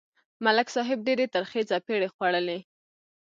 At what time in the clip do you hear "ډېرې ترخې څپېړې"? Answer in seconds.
1.07-2.07